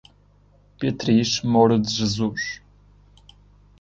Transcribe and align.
Beatriz 0.79 1.43
Moura 1.43 1.77
de 1.79 1.87
Jesus 1.91 2.59